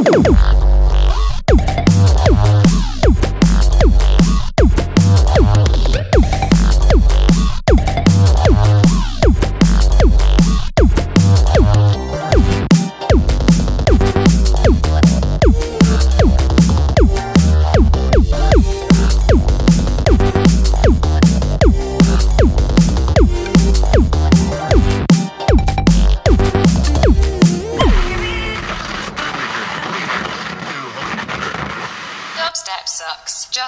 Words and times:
Woo! 0.00 0.49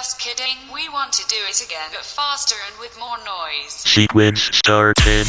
Just 0.03 0.19
kidding. 0.19 0.57
We 0.73 0.89
want 0.89 1.13
to 1.13 1.25
do 1.29 1.37
it 1.47 1.63
again, 1.63 1.87
but 1.93 2.03
faster 2.03 2.55
and 2.67 2.77
with 2.77 2.93
more 2.99 3.15
noise. 3.19 3.71
Sequence 3.71 4.41
start 4.51 4.97
10, 4.97 5.23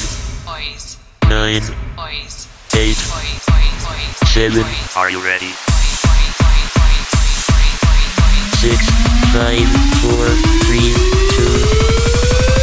Noise. 0.46 0.98
9, 1.30 1.62
Noise. 1.94 2.48
8, 2.74 2.82
Noise. 2.82 3.46
Noise. 3.54 3.86
Noise. 3.86 4.18
7, 4.34 4.66
Are 4.96 5.10
you 5.12 5.22
ready? 5.24 5.46
Noise. 5.46 6.02
Noise. 6.02 6.42
Noise. 6.42 6.74
Noise. 6.90 7.54
Noise. 7.54 7.86
Noise. 7.86 8.18
Noise. 8.18 8.74
6, 8.74 8.90
5, 9.30 9.62
4, 10.10 10.34
3, 10.66 10.90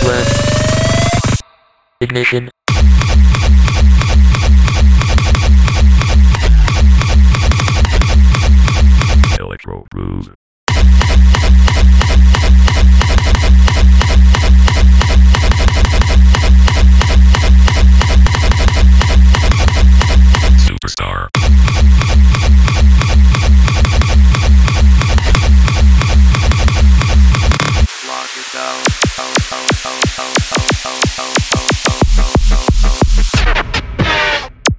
2, 0.03 0.11
1. 0.11 0.27
Ignition. 2.01 2.51